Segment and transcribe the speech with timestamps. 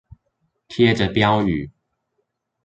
[0.67, 1.71] 貼著標語